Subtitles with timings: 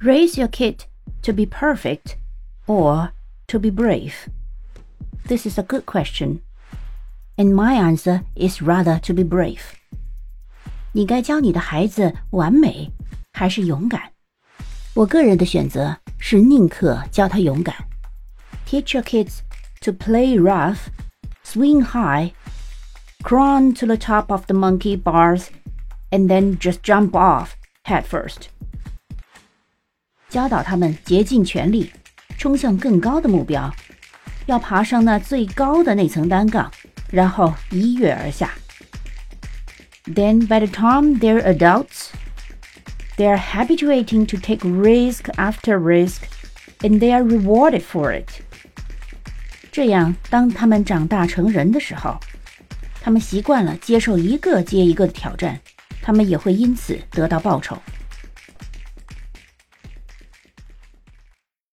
[0.00, 0.84] Raise your kid
[1.22, 2.16] to be perfect
[2.66, 3.12] or
[3.48, 4.28] to be brave?
[5.26, 6.40] This is a good question.
[7.36, 9.62] And my answer is rather to be brave.
[10.92, 12.92] 你该教你的孩子完美
[13.32, 14.12] 还是勇敢？
[14.94, 17.74] 我个人的选择是宁可教他勇敢。
[18.66, 19.40] Teach your kids
[19.80, 20.88] to play rough,
[21.44, 22.32] swing high,
[23.22, 25.48] crawl to the top of the monkey bars,
[26.10, 27.54] and then just jump off
[27.84, 28.48] head first.
[30.29, 31.91] 教导他们竭尽全力，
[32.37, 33.73] 冲向更高的目标，
[34.45, 36.71] 要爬上那最高的那层单杠，
[37.11, 38.51] 然后一跃而下。
[40.05, 42.09] Then by the time they're adults,
[43.17, 46.21] they're habituating to take risk after risk,
[46.79, 48.29] and they are rewarded for it.
[49.71, 52.19] 这样，当他们长大成人的时候，
[53.01, 55.59] 他们习惯了接受一个接一个的挑战，
[56.01, 57.77] 他们也会因此得到报酬。